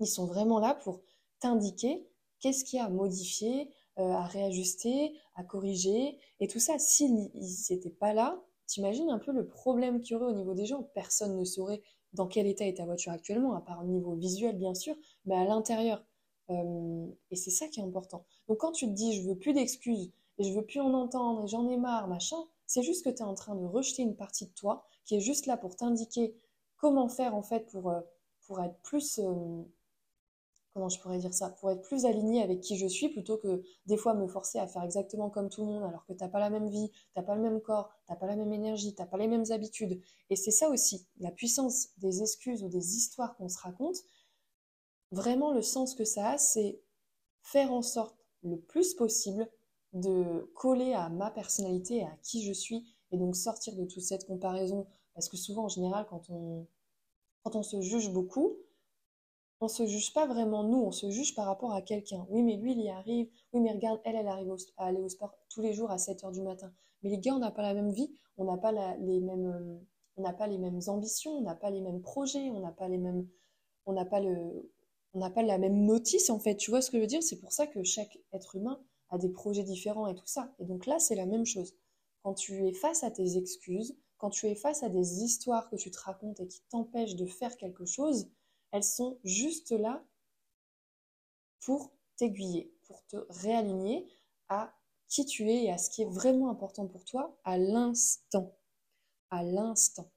ils 0.00 0.06
sont 0.06 0.26
vraiment 0.26 0.60
là 0.60 0.74
pour 0.74 1.00
t'indiquer 1.40 2.08
qu'est-ce 2.40 2.64
qu'il 2.64 2.78
y 2.78 2.80
a 2.80 2.86
à 2.86 2.88
modifier, 2.88 3.70
à 3.98 4.24
réajuster, 4.24 5.12
à 5.34 5.44
corriger. 5.44 6.18
Et 6.40 6.48
tout 6.48 6.60
ça, 6.60 6.78
s'ils 6.78 7.30
n'étaient 7.70 7.90
pas 7.90 8.12
là, 8.12 8.40
t'imagines 8.66 9.10
un 9.10 9.18
peu 9.18 9.32
le 9.32 9.46
problème 9.46 10.00
qu'il 10.00 10.12
y 10.12 10.16
aurait 10.16 10.32
au 10.32 10.36
niveau 10.36 10.54
des 10.54 10.66
gens. 10.66 10.82
Personne 10.94 11.36
ne 11.36 11.44
saurait 11.44 11.82
dans 12.12 12.26
quel 12.26 12.46
état 12.46 12.66
est 12.66 12.76
ta 12.76 12.84
voiture 12.84 13.12
actuellement, 13.12 13.54
à 13.54 13.60
part 13.60 13.82
au 13.82 13.86
niveau 13.86 14.14
visuel 14.14 14.56
bien 14.56 14.74
sûr, 14.74 14.94
mais 15.24 15.34
à 15.34 15.44
l'intérieur. 15.44 16.04
Euh, 16.50 17.06
et 17.30 17.36
c'est 17.36 17.50
ça 17.50 17.68
qui 17.68 17.80
est 17.80 17.82
important. 17.82 18.24
Donc 18.48 18.58
quand 18.58 18.72
tu 18.72 18.86
te 18.86 18.92
dis 18.92 19.20
je 19.20 19.28
veux 19.28 19.36
plus 19.36 19.52
d'excuses 19.52 20.10
et 20.38 20.44
je 20.44 20.52
veux 20.54 20.64
plus 20.64 20.80
en 20.80 20.94
entendre 20.94 21.44
et 21.44 21.48
j'en 21.48 21.68
ai 21.68 21.76
marre, 21.76 22.08
machin, 22.08 22.38
c'est 22.66 22.82
juste 22.82 23.04
que 23.04 23.10
tu 23.10 23.18
es 23.18 23.26
en 23.26 23.34
train 23.34 23.54
de 23.54 23.64
rejeter 23.64 24.02
une 24.02 24.16
partie 24.16 24.46
de 24.46 24.52
toi 24.52 24.84
qui 25.04 25.16
est 25.16 25.20
juste 25.20 25.46
là 25.46 25.56
pour 25.56 25.76
t'indiquer 25.76 26.34
comment 26.76 27.08
faire 27.08 27.34
en 27.34 27.42
fait 27.42 27.66
pour, 27.70 27.90
euh, 27.90 28.00
pour 28.46 28.60
être 28.62 28.78
plus 28.82 29.20
comment 30.72 30.88
je 30.88 31.00
pourrais 31.00 31.18
dire 31.18 31.34
ça, 31.34 31.50
pour 31.50 31.70
être 31.70 31.82
plus 31.82 32.04
aligné 32.04 32.42
avec 32.42 32.60
qui 32.60 32.76
je 32.76 32.86
suis 32.86 33.08
plutôt 33.08 33.36
que 33.36 33.62
des 33.86 33.96
fois 33.96 34.14
me 34.14 34.26
forcer 34.26 34.58
à 34.58 34.66
faire 34.66 34.82
exactement 34.82 35.30
comme 35.30 35.48
tout 35.48 35.62
le 35.62 35.68
monde 35.68 35.84
alors 35.84 36.04
que 36.06 36.12
t'as 36.12 36.28
pas 36.28 36.40
la 36.40 36.50
même 36.50 36.68
vie, 36.68 36.90
t'as 37.14 37.22
pas 37.22 37.34
le 37.34 37.42
même 37.42 37.60
corps, 37.60 37.90
t'as 38.06 38.16
pas 38.16 38.26
la 38.26 38.36
même 38.36 38.52
énergie, 38.52 38.94
t'as 38.94 39.06
pas 39.06 39.18
les 39.18 39.28
mêmes 39.28 39.50
habitudes. 39.50 40.00
Et 40.30 40.36
c'est 40.36 40.50
ça 40.50 40.68
aussi, 40.68 41.06
la 41.18 41.30
puissance 41.30 41.88
des 41.98 42.22
excuses 42.22 42.62
ou 42.62 42.68
des 42.68 42.96
histoires 42.96 43.36
qu'on 43.36 43.48
se 43.48 43.58
raconte. 43.58 43.96
Vraiment, 45.10 45.52
le 45.52 45.62
sens 45.62 45.94
que 45.94 46.04
ça 46.04 46.30
a, 46.32 46.38
c'est 46.38 46.80
faire 47.42 47.72
en 47.72 47.82
sorte 47.82 48.16
le 48.42 48.60
plus 48.60 48.94
possible 48.94 49.48
de 49.92 50.50
coller 50.54 50.92
à 50.92 51.08
ma 51.08 51.30
personnalité 51.30 52.04
à 52.04 52.16
qui 52.22 52.44
je 52.44 52.52
suis 52.52 52.94
et 53.10 53.16
donc 53.16 53.36
sortir 53.36 53.74
de 53.74 53.84
toute 53.84 54.02
cette 54.02 54.26
comparaison 54.26 54.86
parce 55.14 55.28
que 55.28 55.36
souvent 55.36 55.64
en 55.64 55.68
général 55.68 56.06
quand 56.08 56.28
on 56.28 56.66
quand 57.42 57.56
on 57.56 57.62
se 57.62 57.80
juge 57.80 58.10
beaucoup 58.12 58.58
on 59.60 59.68
se 59.68 59.86
juge 59.86 60.12
pas 60.12 60.26
vraiment 60.26 60.62
nous, 60.62 60.78
on 60.78 60.92
se 60.92 61.10
juge 61.10 61.34
par 61.34 61.46
rapport 61.46 61.72
à 61.72 61.82
quelqu'un. 61.82 62.26
Oui, 62.30 62.42
mais 62.42 62.56
lui, 62.56 62.72
il 62.72 62.80
y 62.80 62.90
arrive. 62.90 63.28
Oui, 63.52 63.60
mais 63.60 63.72
regarde, 63.72 64.00
elle, 64.04 64.16
elle 64.16 64.28
arrive 64.28 64.54
à 64.76 64.86
aller 64.86 65.00
au 65.00 65.08
sport 65.08 65.34
tous 65.48 65.62
les 65.62 65.72
jours 65.72 65.90
à 65.90 65.98
7 65.98 66.24
heures 66.24 66.32
du 66.32 66.42
matin. 66.42 66.72
Mais 67.02 67.10
les 67.10 67.18
gars, 67.18 67.34
on 67.34 67.38
n'a 67.38 67.50
pas 67.50 67.62
la 67.62 67.74
même 67.74 67.90
vie, 67.90 68.10
on 68.36 68.44
n'a 68.44 68.56
pas 68.56 68.72
les 68.72 69.20
mêmes, 69.20 69.46
euh, 69.46 69.78
on 70.16 70.22
n'a 70.22 70.32
pas 70.32 70.46
les 70.46 70.58
mêmes 70.58 70.80
ambitions, 70.86 71.32
on 71.32 71.42
n'a 71.42 71.54
pas 71.54 71.70
les 71.70 71.80
mêmes 71.80 72.00
projets, 72.00 72.50
on 72.50 72.60
n'a 72.60 72.72
pas 72.72 72.88
les 72.88 72.98
mêmes, 72.98 73.26
on 73.86 73.92
n'a 73.92 74.04
pas 74.04 74.20
le, 74.20 74.70
on 75.14 75.18
n'a 75.18 75.30
pas 75.30 75.42
la 75.42 75.58
même 75.58 75.84
notice 75.84 76.30
en 76.30 76.38
fait. 76.38 76.56
Tu 76.56 76.70
vois 76.70 76.80
ce 76.80 76.90
que 76.90 76.98
je 76.98 77.02
veux 77.02 77.08
dire? 77.08 77.22
C'est 77.22 77.40
pour 77.40 77.52
ça 77.52 77.66
que 77.66 77.82
chaque 77.82 78.18
être 78.32 78.56
humain 78.56 78.80
a 79.10 79.18
des 79.18 79.28
projets 79.28 79.64
différents 79.64 80.06
et 80.06 80.14
tout 80.14 80.26
ça. 80.26 80.52
Et 80.58 80.64
donc 80.64 80.86
là, 80.86 80.98
c'est 80.98 81.14
la 81.14 81.26
même 81.26 81.46
chose. 81.46 81.74
Quand 82.22 82.34
tu 82.34 82.66
es 82.66 82.72
face 82.72 83.04
à 83.04 83.10
tes 83.10 83.36
excuses, 83.36 83.96
quand 84.18 84.30
tu 84.30 84.46
es 84.46 84.54
face 84.54 84.82
à 84.82 84.88
des 84.88 85.22
histoires 85.22 85.70
que 85.70 85.76
tu 85.76 85.90
te 85.90 85.98
racontes 85.98 86.40
et 86.40 86.48
qui 86.48 86.60
t'empêchent 86.70 87.16
de 87.16 87.26
faire 87.26 87.56
quelque 87.56 87.86
chose, 87.86 88.28
elles 88.70 88.84
sont 88.84 89.18
juste 89.24 89.70
là 89.70 90.04
pour 91.60 91.92
t'aiguiller, 92.16 92.72
pour 92.86 93.04
te 93.06 93.16
réaligner 93.30 94.06
à 94.48 94.72
qui 95.08 95.24
tu 95.24 95.50
es 95.50 95.64
et 95.64 95.72
à 95.72 95.78
ce 95.78 95.90
qui 95.90 96.02
est 96.02 96.10
vraiment 96.10 96.50
important 96.50 96.86
pour 96.86 97.04
toi 97.04 97.38
à 97.44 97.58
l'instant. 97.58 98.54
À 99.30 99.42
l'instant. 99.42 100.10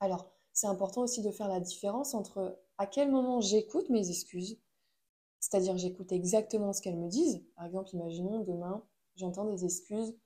Alors, 0.00 0.30
c'est 0.52 0.66
important 0.66 1.02
aussi 1.02 1.22
de 1.22 1.30
faire 1.30 1.48
la 1.48 1.60
différence 1.60 2.14
entre 2.14 2.60
à 2.78 2.86
quel 2.86 3.10
moment 3.10 3.40
j'écoute 3.40 3.88
mes 3.90 4.10
excuses, 4.10 4.58
c'est-à-dire 5.40 5.76
j'écoute 5.78 6.12
exactement 6.12 6.72
ce 6.72 6.82
qu'elles 6.82 6.98
me 6.98 7.08
disent. 7.08 7.44
Par 7.56 7.66
exemple, 7.66 7.90
imaginons 7.94 8.40
demain, 8.40 8.84
j'entends 9.16 9.44
des 9.44 9.64
excuses, 9.64 10.16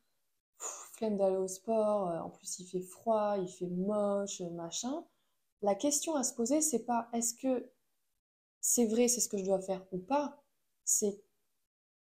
flemme 0.57 1.17
d'aller 1.17 1.37
au 1.37 1.49
sport, 1.49 2.09
euh, 2.09 2.21
en 2.21 2.31
plus 2.31 2.59
il 2.59 2.67
fait 2.67 2.81
froid, 2.81 3.37
il 3.39 3.49
fait 3.49 3.67
moche, 3.67 4.41
machin 4.41 5.05
la 5.63 5.75
question 5.75 6.17
à 6.17 6.25
se 6.25 6.35
poser, 6.35 6.61
c'est 6.61 6.85
pas 6.85 7.09
est-ce 7.13 7.35
que 7.35 7.71
c'est 8.61 8.87
vrai, 8.87 9.09
c'est 9.09 9.21
ce 9.21 9.29
que 9.29 9.39
je 9.39 9.45
dois 9.45 9.61
faire 9.61 9.85
ou 9.93 9.99
pas, 9.99 10.43
c'est 10.85 11.21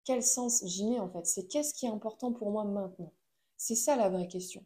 quel 0.04 0.22
sens 0.22 0.62
j'y 0.64 0.86
mets 0.86 1.00
en 1.00 1.10
fait, 1.10 1.26
c'est 1.26 1.46
qu'est-ce 1.46 1.74
qui 1.74 1.86
est 1.86 1.90
important 1.90 2.32
pour 2.32 2.50
moi 2.50 2.64
maintenant. 2.64 3.12
C'est 3.56 3.74
ça 3.74 3.96
la 3.96 4.08
vraie 4.08 4.28
question. 4.28 4.64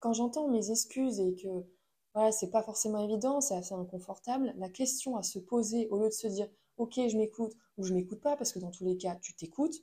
Quand 0.00 0.12
j'entends 0.12 0.48
mes 0.48 0.70
excuses 0.70 1.20
et 1.20 1.34
que 1.34 1.66
voilà, 2.14 2.32
c'est 2.32 2.50
pas 2.50 2.62
forcément 2.62 2.98
évident, 2.98 3.40
c'est 3.40 3.56
assez 3.56 3.74
inconfortable, 3.74 4.54
la 4.56 4.68
question 4.70 5.16
à 5.16 5.22
se 5.22 5.38
poser 5.38 5.88
au 5.88 5.98
lieu 5.98 6.08
de 6.08 6.14
se 6.14 6.26
dire 6.26 6.48
OK, 6.76 6.94
je 6.94 7.16
m'écoute 7.16 7.54
ou 7.78 7.84
je 7.84 7.94
m'écoute 7.94 8.20
pas 8.20 8.36
parce 8.36 8.52
que 8.52 8.58
dans 8.58 8.70
tous 8.70 8.84
les 8.84 8.96
cas, 8.96 9.16
tu 9.16 9.34
t'écoutes, 9.34 9.82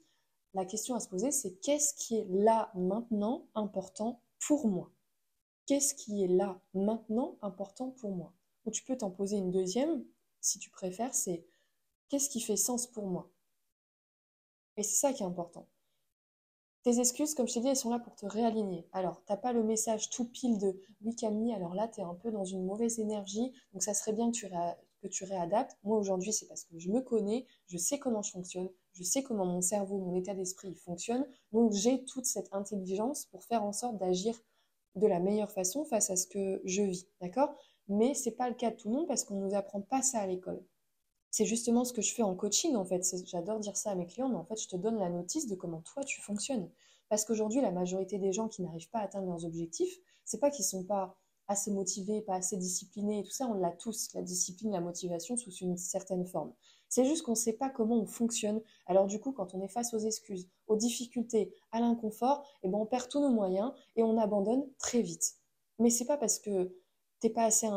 la 0.54 0.66
question 0.66 0.96
à 0.96 1.00
se 1.00 1.10
poser 1.10 1.32
c'est 1.32 1.56
qu'est-ce 1.60 1.94
qui 1.96 2.18
est 2.18 2.28
là 2.30 2.72
maintenant 2.76 3.48
important 3.56 4.22
pour 4.40 4.68
moi? 4.68 4.92
Qu'est-ce 5.66 5.96
qui 5.96 6.24
est 6.24 6.28
là 6.28 6.62
maintenant 6.74 7.38
important 7.42 7.90
pour 7.92 8.12
moi? 8.12 8.34
Ou 8.66 8.72
tu 8.72 8.84
peux 8.84 8.98
t'en 8.98 9.12
poser 9.12 9.38
une 9.38 9.52
deuxième, 9.52 10.04
si 10.42 10.60
tu 10.60 10.70
préfères, 10.70 11.14
c'est 11.14 11.46
qu'est-ce 12.10 12.30
qui 12.30 12.42
fait 12.42 12.58
sens 12.58 12.88
pour 12.88 13.08
moi? 13.08 13.30
Et 14.78 14.84
c'est 14.84 14.96
ça 14.96 15.14
qui 15.14 15.24
est 15.24 15.26
important. 15.26 15.68
Tes 16.84 17.00
excuses, 17.00 17.34
comme 17.34 17.48
je 17.48 17.54
t'ai 17.54 17.62
dit, 17.62 17.70
elles 17.70 17.78
sont 17.78 17.92
là 17.92 18.00
pour 18.00 18.14
te 18.16 18.26
réaligner. 18.26 18.86
Alors, 18.92 19.24
t'as 19.26 19.38
pas 19.38 19.54
le 19.54 19.64
message 19.64 20.10
tout 20.10 20.26
pile 20.26 20.58
de 20.58 20.78
oui 21.02 21.16
Camille, 21.16 21.54
alors 21.54 21.74
là, 21.76 21.88
tu 21.88 22.02
es 22.02 22.04
un 22.04 22.14
peu 22.14 22.30
dans 22.30 22.44
une 22.44 22.66
mauvaise 22.66 23.00
énergie, 23.00 23.54
donc 23.72 23.84
ça 23.84 23.94
serait 23.94 24.12
bien 24.12 24.32
que 24.32 24.36
tu, 24.36 24.50
que 25.02 25.08
tu 25.08 25.24
réadaptes. 25.24 25.78
Moi, 25.84 25.98
aujourd'hui, 25.98 26.34
c'est 26.34 26.46
parce 26.48 26.66
que 26.66 26.78
je 26.78 26.90
me 26.90 27.00
connais, 27.00 27.48
je 27.68 27.78
sais 27.78 28.00
comment 28.00 28.22
je 28.22 28.32
fonctionne, 28.32 28.70
je 28.92 29.04
sais 29.04 29.24
comment 29.24 29.46
mon 29.46 29.62
cerveau, 29.62 29.98
mon 29.98 30.14
état 30.16 30.34
d'esprit 30.34 30.76
fonctionne, 30.76 31.26
donc 31.54 31.72
j'ai 31.72 32.04
toute 32.04 32.26
cette 32.26 32.50
intelligence 32.52 33.26
pour 33.28 33.46
faire 33.46 33.64
en 33.64 33.72
sorte 33.72 33.98
d'agir 33.98 34.38
de 34.96 35.08
la 35.08 35.22
meilleure 35.22 35.52
façon 35.52 35.86
face 35.86 36.10
à 36.10 36.18
ce 36.18 36.28
que 36.28 36.62
je 36.66 36.82
vis, 36.82 37.08
d'accord? 37.22 37.56
Mais 37.88 38.14
c'est 38.14 38.32
pas 38.32 38.50
le 38.50 38.56
cas 38.56 38.72
de 38.72 38.76
tout 38.76 38.90
le 38.90 38.96
monde 38.96 39.08
parce 39.08 39.24
qu'on 39.24 39.40
nous 39.40 39.56
apprend 39.56 39.82
pas 39.82 40.02
ça 40.02 40.20
à 40.20 40.28
l'école. 40.28 40.64
C'est 41.32 41.46
justement 41.46 41.84
ce 41.84 41.94
que 41.94 42.02
je 42.02 42.14
fais 42.14 42.24
en 42.24 42.36
coaching 42.36 42.76
en 42.76 42.86
fait. 42.86 43.04
J'adore 43.26 43.60
dire 43.60 43.76
ça 43.76 43.92
à 43.92 43.96
mes 43.96 44.06
clients, 44.06 44.30
mais 44.30 44.38
en 44.38 44.46
fait, 44.46 44.62
je 44.62 44.68
te 44.68 44.76
donne 44.76 45.00
la 45.00 45.10
notice 45.10 45.48
de 45.48 45.56
comment 45.56 45.82
toi 45.82 46.04
tu 46.04 46.22
fonctionnes. 46.22 46.70
Parce 47.10 47.26
qu'aujourd'hui, 47.26 47.62
la 47.62 47.72
majorité 47.72 48.18
des 48.20 48.32
gens 48.32 48.48
qui 48.48 48.62
n'arrivent 48.62 48.90
pas 48.90 49.00
à 49.00 49.04
atteindre 49.04 49.28
leurs 49.28 49.46
objectifs, 49.46 49.98
c'est 50.26 50.40
pas 50.40 50.50
qu'ils 50.50 50.66
sont 50.66 50.84
pas 50.84 51.18
assez 51.48 51.72
motivés, 51.72 52.22
pas 52.22 52.36
assez 52.36 52.58
disciplinés 52.58 53.20
et 53.20 53.24
tout 53.24 53.32
ça, 53.32 53.48
on 53.48 53.56
l'a 53.56 53.72
tous, 53.72 54.14
la 54.14 54.22
discipline, 54.22 54.72
la 54.72 54.82
motivation 54.82 55.36
sous 55.36 55.52
une 55.52 55.78
certaine 55.78 56.26
forme. 56.26 56.54
C'est 56.90 57.06
juste 57.06 57.24
qu'on 57.24 57.32
ne 57.32 57.38
sait 57.38 57.54
pas 57.54 57.70
comment 57.70 58.00
on 58.00 58.06
fonctionne. 58.06 58.62
Alors 58.86 59.08
du 59.08 59.20
coup, 59.20 59.32
quand 59.32 59.56
on 59.56 59.62
est 59.62 59.68
face 59.68 59.94
aux 59.94 60.00
excuses, 60.00 60.48
aux 60.68 60.76
difficultés, 60.76 61.54
à 61.72 61.80
l'inconfort, 61.80 62.48
eh 62.62 62.70
ben, 62.70 62.78
on 62.78 62.86
perd 62.86 63.10
tous 63.10 63.20
nos 63.20 63.32
moyens 63.32 63.74
et 63.96 64.04
on 64.04 64.18
abandonne 64.18 64.64
très 64.78 65.02
vite. 65.02 65.34
Mais 65.80 65.90
c'est 65.90 66.06
pas 66.06 66.18
parce 66.18 66.40
que 66.40 66.72
t'es 67.24 67.30
pas 67.30 67.46
assez 67.46 67.70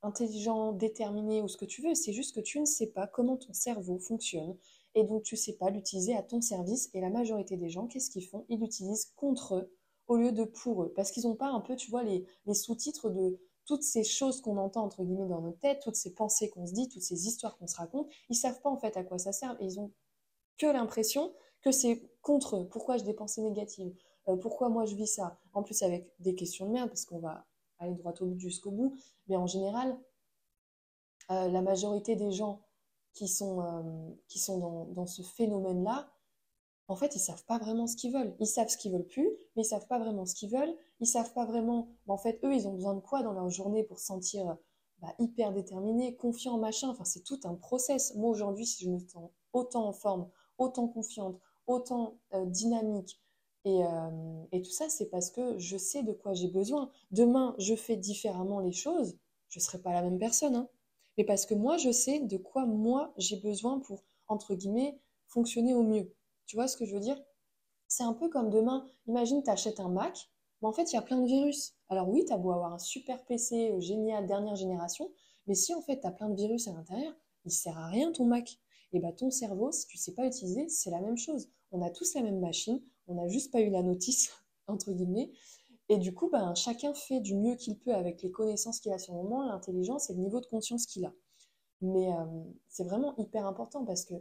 intelligent, 0.00 0.72
déterminé 0.72 1.42
ou 1.42 1.48
ce 1.48 1.58
que 1.58 1.66
tu 1.66 1.82
veux, 1.82 1.94
c'est 1.94 2.14
juste 2.14 2.34
que 2.34 2.40
tu 2.40 2.58
ne 2.58 2.64
sais 2.64 2.86
pas 2.86 3.06
comment 3.06 3.36
ton 3.36 3.52
cerveau 3.52 3.98
fonctionne 3.98 4.56
et 4.94 5.04
donc 5.04 5.24
tu 5.24 5.34
ne 5.34 5.40
sais 5.40 5.52
pas 5.52 5.68
l'utiliser 5.68 6.16
à 6.16 6.22
ton 6.22 6.40
service. 6.40 6.88
Et 6.94 7.02
la 7.02 7.10
majorité 7.10 7.58
des 7.58 7.68
gens, 7.68 7.86
qu'est-ce 7.86 8.10
qu'ils 8.10 8.26
font? 8.26 8.46
Ils 8.48 8.60
l'utilisent 8.60 9.12
contre 9.14 9.56
eux 9.56 9.72
au 10.08 10.16
lieu 10.16 10.32
de 10.32 10.44
pour 10.44 10.84
eux. 10.84 10.92
Parce 10.96 11.10
qu'ils 11.10 11.24
n'ont 11.24 11.36
pas 11.36 11.48
un 11.48 11.60
peu, 11.60 11.76
tu 11.76 11.90
vois, 11.90 12.02
les 12.02 12.24
sous-titres 12.54 13.10
de 13.10 13.38
toutes 13.66 13.82
ces 13.82 14.04
choses 14.04 14.40
qu'on 14.40 14.56
entend 14.56 14.84
entre 14.84 15.04
guillemets 15.04 15.28
dans 15.28 15.42
nos 15.42 15.52
têtes, 15.52 15.82
toutes 15.82 15.96
ces 15.96 16.14
pensées 16.14 16.48
qu'on 16.48 16.66
se 16.66 16.72
dit, 16.72 16.88
toutes 16.88 17.02
ces 17.02 17.26
histoires 17.26 17.58
qu'on 17.58 17.66
se 17.66 17.76
raconte, 17.76 18.08
ils 18.30 18.36
savent 18.36 18.60
pas 18.62 18.70
en 18.70 18.78
fait 18.78 18.96
à 18.96 19.04
quoi 19.04 19.18
ça 19.18 19.32
sert 19.32 19.54
et 19.60 19.66
ils 19.66 19.78
ont 19.78 19.92
que 20.58 20.66
l'impression 20.66 21.34
que 21.60 21.72
c'est 21.72 22.10
contre 22.22 22.56
eux. 22.56 22.68
Pourquoi 22.70 22.96
j'ai 22.96 23.04
des 23.04 23.14
pensées 23.14 23.42
négatives 23.42 23.94
euh, 24.28 24.36
Pourquoi 24.36 24.70
moi 24.70 24.86
je 24.86 24.96
vis 24.96 25.06
ça? 25.06 25.38
En 25.52 25.62
plus 25.62 25.82
avec 25.82 26.10
des 26.20 26.34
questions 26.34 26.66
de 26.66 26.72
merde 26.72 26.88
parce 26.88 27.04
qu'on 27.04 27.20
va 27.20 27.46
aller 27.82 27.94
droit 27.94 28.14
au 28.20 28.26
but 28.26 28.38
jusqu'au 28.38 28.70
bout. 28.70 28.96
Mais 29.28 29.36
en 29.36 29.46
général, 29.46 29.98
euh, 31.30 31.48
la 31.48 31.62
majorité 31.62 32.16
des 32.16 32.32
gens 32.32 32.62
qui 33.12 33.28
sont, 33.28 33.60
euh, 33.60 34.10
qui 34.28 34.38
sont 34.38 34.58
dans, 34.58 34.84
dans 34.86 35.06
ce 35.06 35.22
phénomène-là, 35.22 36.10
en 36.88 36.96
fait, 36.96 37.14
ils 37.14 37.20
savent 37.20 37.44
pas 37.44 37.58
vraiment 37.58 37.86
ce 37.86 37.96
qu'ils 37.96 38.12
veulent. 38.12 38.34
Ils 38.40 38.46
savent 38.46 38.68
ce 38.68 38.76
qu'ils 38.76 38.92
veulent 38.92 39.06
plus, 39.06 39.30
mais 39.56 39.62
ils 39.62 39.66
savent 39.66 39.86
pas 39.86 39.98
vraiment 39.98 40.26
ce 40.26 40.34
qu'ils 40.34 40.50
veulent. 40.50 40.74
Ils 41.00 41.06
savent 41.06 41.32
pas 41.32 41.46
vraiment, 41.46 41.88
en 42.06 42.18
fait, 42.18 42.38
eux, 42.44 42.54
ils 42.54 42.66
ont 42.66 42.74
besoin 42.74 42.94
de 42.94 43.00
quoi 43.00 43.22
dans 43.22 43.32
leur 43.32 43.48
journée 43.50 43.84
pour 43.84 43.98
se 43.98 44.06
sentir 44.06 44.56
bah, 44.98 45.14
hyper 45.18 45.52
déterminés, 45.52 46.16
confiants, 46.16 46.58
machin. 46.58 46.88
Enfin, 46.90 47.04
c'est 47.04 47.24
tout 47.24 47.40
un 47.44 47.54
process. 47.54 48.14
Moi, 48.14 48.30
aujourd'hui, 48.30 48.66
si 48.66 48.84
je 48.84 48.90
me 48.90 48.98
sens 48.98 49.30
autant 49.52 49.86
en 49.86 49.92
forme, 49.92 50.28
autant 50.58 50.88
confiante, 50.88 51.40
autant 51.66 52.18
euh, 52.34 52.44
dynamique, 52.46 53.21
euh, 53.66 54.44
et, 54.50 54.62
tout 54.62 54.70
ça, 54.70 54.88
c'est 54.88 55.06
parce 55.06 55.30
que 55.30 55.58
je 55.58 55.76
sais 55.76 56.02
de 56.02 56.12
quoi 56.12 56.34
j'ai 56.34 56.48
besoin. 56.48 56.90
Demain, 57.10 57.54
je 57.58 57.74
fais 57.74 57.96
différemment 57.96 58.60
les 58.60 58.72
choses, 58.72 59.16
je 59.48 59.60
ne 59.60 59.62
serai 59.62 59.78
pas 59.78 59.92
la 59.92 60.02
même 60.02 60.18
personne. 60.18 60.56
Hein. 60.56 60.68
Mais 61.16 61.24
parce 61.24 61.46
que 61.46 61.54
moi, 61.54 61.76
je 61.76 61.92
sais 61.92 62.20
de 62.20 62.36
quoi 62.36 62.66
moi 62.66 63.12
j'ai 63.18 63.36
besoin 63.36 63.78
pour, 63.80 64.02
entre 64.28 64.54
guillemets, 64.54 64.98
fonctionner 65.26 65.74
au 65.74 65.82
mieux. 65.82 66.12
Tu 66.46 66.56
vois 66.56 66.68
ce 66.68 66.76
que 66.76 66.84
je 66.84 66.94
veux 66.94 67.00
dire? 67.00 67.20
C'est 67.86 68.02
un 68.02 68.14
peu 68.14 68.28
comme 68.28 68.50
demain, 68.50 68.86
imagine, 69.06 69.42
tu 69.42 69.50
achètes 69.50 69.78
un 69.78 69.88
Mac, 69.88 70.30
mais 70.60 70.68
en 70.68 70.72
fait, 70.72 70.92
il 70.92 70.94
y 70.94 70.98
a 70.98 71.02
plein 71.02 71.20
de 71.20 71.26
virus. 71.26 71.74
Alors 71.88 72.08
oui, 72.08 72.24
tu 72.24 72.32
as 72.32 72.38
beau 72.38 72.52
avoir 72.52 72.72
un 72.72 72.78
super 72.78 73.22
PC 73.26 73.72
euh, 73.72 73.80
génial, 73.80 74.26
dernière 74.26 74.56
génération, 74.56 75.10
mais 75.46 75.54
si 75.54 75.74
en 75.74 75.82
fait, 75.82 76.00
tu 76.00 76.06
as 76.06 76.10
plein 76.10 76.30
de 76.30 76.36
virus 76.36 76.68
à 76.68 76.72
l'intérieur, 76.72 77.12
il 77.44 77.52
sert 77.52 77.78
à 77.78 77.88
rien 77.88 78.12
ton 78.12 78.24
Mac. 78.24 78.58
Et 78.94 79.00
bah 79.00 79.12
ton 79.12 79.30
cerveau, 79.30 79.72
si 79.72 79.86
tu 79.86 79.96
sais 79.96 80.14
pas 80.14 80.26
utiliser, 80.26 80.68
c'est 80.68 80.90
la 80.90 81.00
même 81.00 81.16
chose. 81.16 81.50
On 81.70 81.82
a 81.82 81.90
tous 81.90 82.14
la 82.14 82.22
même 82.22 82.40
machine, 82.40 82.80
on 83.08 83.14
n'a 83.14 83.28
juste 83.28 83.52
pas 83.52 83.60
eu 83.60 83.70
la 83.70 83.82
notice, 83.82 84.30
entre 84.66 84.92
guillemets. 84.92 85.30
Et 85.88 85.98
du 85.98 86.14
coup, 86.14 86.30
ben, 86.30 86.54
chacun 86.54 86.94
fait 86.94 87.20
du 87.20 87.34
mieux 87.34 87.56
qu'il 87.56 87.78
peut 87.78 87.94
avec 87.94 88.22
les 88.22 88.30
connaissances 88.30 88.80
qu'il 88.80 88.92
a 88.92 88.98
sur 88.98 89.14
le 89.14 89.22
moment, 89.22 89.44
l'intelligence 89.44 90.08
et 90.08 90.14
le 90.14 90.20
niveau 90.20 90.40
de 90.40 90.46
conscience 90.46 90.86
qu'il 90.86 91.04
a. 91.04 91.12
Mais 91.82 92.12
euh, 92.12 92.24
c'est 92.68 92.84
vraiment 92.84 93.14
hyper 93.18 93.46
important 93.46 93.84
parce 93.84 94.04
que 94.04 94.14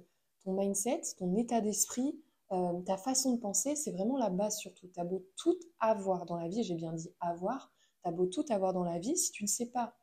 ton 0.43 0.53
mindset, 0.53 1.01
ton 1.17 1.35
état 1.35 1.61
d'esprit, 1.61 2.19
euh, 2.51 2.81
ta 2.81 2.97
façon 2.97 3.35
de 3.35 3.39
penser, 3.39 3.75
c'est 3.75 3.91
vraiment 3.91 4.17
la 4.17 4.29
base 4.29 4.57
surtout. 4.57 4.88
Tu 4.88 5.00
as 5.00 5.05
beau 5.05 5.23
tout 5.38 5.57
avoir 5.79 6.25
dans 6.25 6.38
la 6.38 6.47
vie, 6.47 6.63
j'ai 6.63 6.75
bien 6.75 6.91
dit 6.93 7.13
avoir, 7.19 7.71
tu 8.03 8.09
as 8.09 8.11
beau 8.11 8.25
tout 8.25 8.43
avoir 8.50 8.73
dans 8.73 8.83
la 8.83 9.00
vie, 9.00 9.15
si 9.15 9.31
tu 9.31 9.43
ne 9.43 9.47
sais 9.47 9.67
pas 9.67 9.93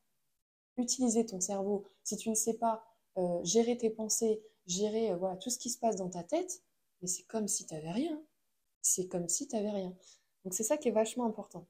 utiliser 0.76 1.26
ton 1.26 1.40
cerveau, 1.40 1.84
si 2.04 2.16
tu 2.16 2.30
ne 2.30 2.34
sais 2.34 2.54
pas 2.54 2.84
euh, 3.18 3.42
gérer 3.42 3.76
tes 3.76 3.90
pensées, 3.90 4.40
gérer 4.66 5.14
voilà, 5.16 5.36
tout 5.36 5.50
ce 5.50 5.58
qui 5.58 5.70
se 5.70 5.78
passe 5.78 5.96
dans 5.96 6.08
ta 6.08 6.22
tête, 6.22 6.62
mais 7.02 7.08
c'est 7.08 7.24
comme 7.24 7.48
si 7.48 7.66
tu 7.66 7.74
n'avais 7.74 7.90
rien. 7.90 8.22
C'est 8.88 9.06
comme 9.06 9.28
si 9.28 9.46
tu 9.46 9.54
n'avais 9.54 9.70
rien. 9.70 9.94
Donc 10.44 10.54
c'est 10.54 10.62
ça 10.62 10.78
qui 10.78 10.88
est 10.88 10.92
vachement 10.92 11.26
important. 11.26 11.66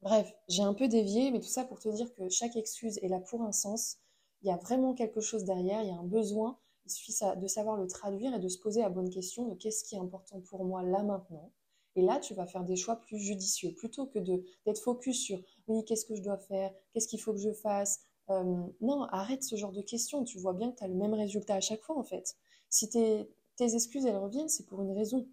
Bref, 0.00 0.34
j'ai 0.48 0.62
un 0.62 0.74
peu 0.74 0.88
dévié, 0.88 1.30
mais 1.30 1.40
tout 1.40 1.48
ça 1.48 1.64
pour 1.64 1.80
te 1.80 1.88
dire 1.88 2.12
que 2.14 2.28
chaque 2.28 2.56
excuse 2.56 2.98
est 3.02 3.08
là 3.08 3.20
pour 3.20 3.42
un 3.42 3.52
sens. 3.52 3.98
Il 4.42 4.48
y 4.48 4.50
a 4.50 4.56
vraiment 4.56 4.94
quelque 4.94 5.20
chose 5.20 5.44
derrière, 5.44 5.82
il 5.82 5.88
y 5.88 5.92
a 5.92 5.96
un 5.96 6.04
besoin. 6.04 6.58
Il 6.86 6.90
suffit 6.90 7.14
de 7.36 7.46
savoir 7.46 7.76
le 7.76 7.86
traduire 7.86 8.34
et 8.34 8.38
de 8.38 8.48
se 8.48 8.58
poser 8.58 8.80
la 8.80 8.88
bonne 8.88 9.10
question 9.10 9.48
de 9.48 9.54
qu'est-ce 9.54 9.84
qui 9.84 9.96
est 9.96 9.98
important 9.98 10.40
pour 10.40 10.64
moi 10.64 10.82
là 10.82 11.02
maintenant. 11.02 11.52
Et 11.96 12.02
là, 12.02 12.20
tu 12.20 12.34
vas 12.34 12.46
faire 12.46 12.64
des 12.64 12.76
choix 12.76 12.96
plus 12.96 13.18
judicieux 13.18 13.74
plutôt 13.74 14.06
que 14.06 14.18
d'être 14.18 14.78
focus 14.78 15.18
sur 15.20 15.42
oui, 15.66 15.84
qu'est-ce 15.84 16.04
que 16.04 16.14
je 16.14 16.22
dois 16.22 16.38
faire, 16.38 16.72
qu'est-ce 16.92 17.08
qu'il 17.08 17.20
faut 17.20 17.32
que 17.32 17.40
je 17.40 17.52
fasse? 17.52 18.00
Euh, 18.30 18.66
non, 18.80 19.02
arrête 19.04 19.42
ce 19.42 19.56
genre 19.56 19.72
de 19.72 19.82
questions. 19.82 20.24
Tu 20.24 20.38
vois 20.38 20.52
bien 20.52 20.70
que 20.70 20.78
tu 20.78 20.84
as 20.84 20.88
le 20.88 20.94
même 20.94 21.14
résultat 21.14 21.54
à 21.54 21.60
chaque 21.60 21.82
fois 21.82 21.98
en 21.98 22.04
fait. 22.04 22.36
Si 22.68 22.88
tes, 22.88 23.28
excuses 23.58 24.06
elles 24.06 24.16
reviennent, 24.16 24.48
c'est 24.48 24.66
pour 24.66 24.82
une 24.82 24.92
raison. 24.92 25.26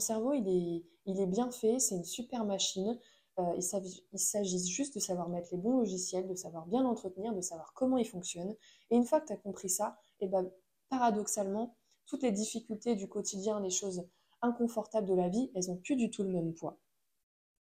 Cerveau 0.00 0.32
il 0.34 0.48
est, 0.48 0.84
il 1.06 1.20
est 1.20 1.26
bien 1.26 1.50
fait, 1.50 1.78
c'est 1.78 1.96
une 1.96 2.04
super 2.04 2.44
machine. 2.44 2.98
Euh, 3.38 3.54
il 3.56 4.18
s'agit 4.18 4.66
juste 4.68 4.94
de 4.94 5.00
savoir 5.00 5.28
mettre 5.28 5.48
les 5.52 5.58
bons 5.58 5.78
logiciels, 5.78 6.26
de 6.26 6.34
savoir 6.34 6.66
bien 6.66 6.82
l'entretenir, 6.82 7.32
de 7.34 7.40
savoir 7.40 7.72
comment 7.74 7.96
il 7.96 8.06
fonctionne. 8.06 8.54
Et 8.90 8.96
une 8.96 9.04
fois 9.04 9.20
que 9.20 9.26
tu 9.26 9.32
as 9.32 9.36
compris 9.36 9.68
ça, 9.68 9.96
et 10.20 10.24
eh 10.24 10.28
ben, 10.28 10.50
paradoxalement, 10.88 11.76
toutes 12.06 12.22
les 12.22 12.32
difficultés 12.32 12.96
du 12.96 13.08
quotidien, 13.08 13.60
les 13.60 13.70
choses 13.70 14.08
inconfortables 14.42 15.06
de 15.06 15.14
la 15.14 15.28
vie, 15.28 15.50
elles 15.54 15.66
n'ont 15.68 15.76
plus 15.76 15.96
du 15.96 16.10
tout 16.10 16.22
le 16.22 16.30
même 16.30 16.52
poids. 16.54 16.78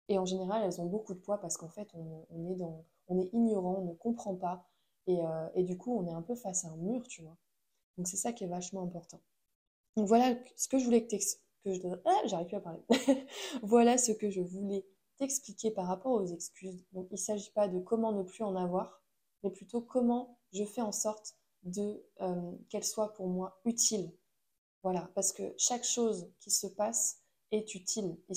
Et 0.09 0.17
en 0.17 0.25
général, 0.25 0.63
elles 0.63 0.81
ont 0.81 0.85
beaucoup 0.85 1.13
de 1.13 1.19
poids 1.19 1.39
parce 1.39 1.57
qu'en 1.57 1.69
fait, 1.69 1.89
on, 1.93 2.51
est 2.51 2.55
dans, 2.55 2.85
on 3.07 3.19
est 3.19 3.29
ignorant, 3.33 3.79
on 3.79 3.85
ne 3.85 3.93
comprend 3.93 4.35
pas. 4.35 4.65
Euh, 5.09 5.49
et, 5.55 5.63
du 5.63 5.77
coup, 5.77 5.97
on 5.97 6.07
est 6.07 6.13
un 6.13 6.21
peu 6.21 6.35
face 6.35 6.65
à 6.65 6.69
un 6.69 6.77
mur, 6.77 7.07
tu 7.07 7.21
vois. 7.21 7.37
Donc 7.97 8.07
c'est 8.07 8.17
ça 8.17 8.33
qui 8.33 8.43
est 8.43 8.47
vachement 8.47 8.83
important. 8.83 9.21
Donc 9.95 10.07
voilà 10.07 10.35
ce 10.55 10.67
que 10.67 10.77
je 10.77 10.85
voulais 10.85 11.05
que, 11.07 11.15
Ah, 12.05 12.21
voilà 13.63 13.97
ce 13.97 14.11
que 14.11 14.29
je 14.29 14.41
voulais 14.41 14.85
t'expliquer 15.17 15.71
par 15.71 15.87
rapport 15.87 16.11
aux 16.11 16.25
excuses. 16.25 16.85
Donc 16.93 17.07
il 17.09 17.15
ne 17.15 17.19
s'agit 17.19 17.51
pas 17.51 17.67
de 17.67 17.79
comment 17.79 18.11
ne 18.11 18.23
plus 18.23 18.43
en 18.43 18.55
avoir, 18.55 19.01
mais 19.43 19.49
plutôt 19.49 19.81
comment 19.81 20.37
je 20.53 20.63
fais 20.63 20.81
en 20.81 20.91
sorte 20.91 21.35
euh, 22.21 22.51
qu'elle 22.69 22.83
soit 22.83 23.13
pour 23.13 23.27
moi 23.27 23.59
utile. 23.65 24.11
Voilà, 24.83 25.09
parce 25.15 25.33
que 25.33 25.53
chaque 25.57 25.83
chose 25.83 26.31
qui 26.39 26.51
se 26.51 26.67
passe 26.67 27.21
est 27.51 27.75
utile. 27.75 28.17
Il 28.29 28.35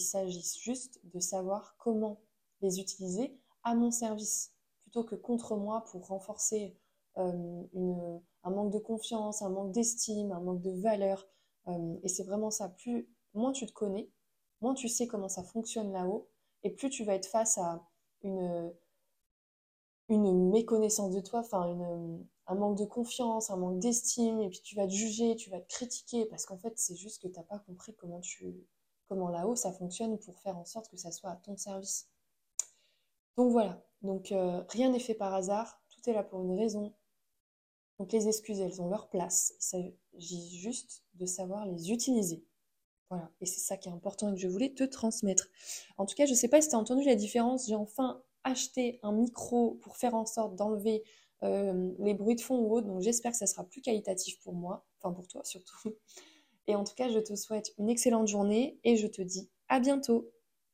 s'agit 0.00 0.60
juste 0.60 1.00
de 1.04 1.20
savoir 1.20 1.76
comment 1.78 2.20
les 2.60 2.80
utiliser 2.80 3.38
à 3.64 3.74
mon 3.74 3.90
service, 3.90 4.52
plutôt 4.82 5.04
que 5.04 5.14
contre 5.14 5.56
moi 5.56 5.84
pour 5.90 6.06
renforcer 6.06 6.76
euh, 7.16 8.18
un 8.44 8.50
manque 8.50 8.72
de 8.72 8.78
confiance, 8.78 9.42
un 9.42 9.50
manque 9.50 9.72
d'estime, 9.72 10.32
un 10.32 10.40
manque 10.40 10.62
de 10.62 10.70
valeur. 10.70 11.26
Euh, 11.68 11.96
et 12.02 12.08
c'est 12.08 12.24
vraiment 12.24 12.50
ça. 12.50 12.68
Plus 12.68 13.08
moins 13.34 13.52
tu 13.52 13.66
te 13.66 13.72
connais, 13.72 14.10
moins 14.60 14.74
tu 14.74 14.88
sais 14.88 15.06
comment 15.06 15.28
ça 15.28 15.42
fonctionne 15.44 15.92
là-haut, 15.92 16.28
et 16.62 16.70
plus 16.70 16.90
tu 16.90 17.04
vas 17.04 17.14
être 17.14 17.26
face 17.26 17.58
à 17.58 17.84
une, 18.22 18.72
une 20.08 20.50
méconnaissance 20.50 21.14
de 21.14 21.20
toi, 21.20 21.40
enfin 21.40 21.76
un 22.46 22.54
manque 22.54 22.78
de 22.78 22.84
confiance, 22.84 23.50
un 23.50 23.56
manque 23.56 23.78
d'estime, 23.78 24.40
et 24.40 24.48
puis 24.48 24.60
tu 24.62 24.74
vas 24.74 24.86
te 24.86 24.92
juger, 24.92 25.36
tu 25.36 25.50
vas 25.50 25.60
te 25.60 25.68
critiquer, 25.68 26.24
parce 26.26 26.46
qu'en 26.46 26.58
fait, 26.58 26.72
c'est 26.78 26.96
juste 26.96 27.22
que 27.22 27.28
tu 27.28 27.38
n'as 27.38 27.44
pas 27.44 27.58
compris 27.60 27.94
comment, 27.94 28.20
tu, 28.20 28.66
comment 29.08 29.28
là-haut 29.28 29.56
ça 29.56 29.72
fonctionne 29.72 30.18
pour 30.18 30.38
faire 30.40 30.56
en 30.56 30.64
sorte 30.64 30.88
que 30.88 30.96
ça 30.96 31.12
soit 31.12 31.30
à 31.30 31.36
ton 31.36 31.56
service. 31.56 32.08
Donc 33.36 33.52
voilà, 33.52 33.84
donc 34.02 34.32
euh, 34.32 34.64
rien 34.70 34.90
n'est 34.90 34.98
fait 34.98 35.14
par 35.14 35.34
hasard, 35.34 35.80
tout 35.90 36.10
est 36.10 36.14
là 36.14 36.24
pour 36.24 36.40
une 36.40 36.58
raison. 36.58 36.94
Donc 37.98 38.12
les 38.12 38.28
excuses, 38.28 38.60
elles 38.60 38.80
ont 38.80 38.88
leur 38.88 39.08
place. 39.08 39.54
S'agit 40.20 40.58
juste 40.58 41.04
de 41.14 41.26
savoir 41.26 41.66
les 41.66 41.92
utiliser. 41.92 42.44
Voilà, 43.10 43.30
et 43.40 43.46
c'est 43.46 43.60
ça 43.60 43.76
qui 43.76 43.88
est 43.88 43.92
important 43.92 44.30
et 44.30 44.34
que 44.34 44.40
je 44.40 44.48
voulais 44.48 44.74
te 44.74 44.84
transmettre. 44.84 45.48
En 45.96 46.04
tout 46.04 46.14
cas, 46.14 46.26
je 46.26 46.32
ne 46.32 46.36
sais 46.36 46.48
pas 46.48 46.60
si 46.60 46.68
tu 46.68 46.74
as 46.74 46.78
entendu 46.78 47.04
la 47.04 47.14
différence. 47.14 47.66
J'ai 47.66 47.74
enfin 47.74 48.22
acheté 48.44 48.98
un 49.02 49.12
micro 49.12 49.78
pour 49.82 49.96
faire 49.96 50.14
en 50.14 50.26
sorte 50.26 50.56
d'enlever 50.56 51.02
euh, 51.42 51.90
les 52.00 52.14
bruits 52.14 52.36
de 52.36 52.40
fond 52.40 52.58
ou 52.58 52.74
autres. 52.74 52.86
Donc 52.86 53.00
j'espère 53.00 53.32
que 53.32 53.38
ça 53.38 53.46
sera 53.46 53.64
plus 53.64 53.80
qualitatif 53.80 54.40
pour 54.40 54.52
moi, 54.52 54.86
enfin 54.98 55.12
pour 55.14 55.26
toi 55.26 55.42
surtout. 55.44 55.78
Et 56.66 56.74
en 56.74 56.84
tout 56.84 56.94
cas, 56.94 57.08
je 57.08 57.18
te 57.18 57.34
souhaite 57.34 57.72
une 57.78 57.88
excellente 57.88 58.28
journée 58.28 58.78
et 58.84 58.96
je 58.96 59.06
te 59.06 59.22
dis 59.22 59.48
à 59.68 59.80
bientôt. 59.80 60.30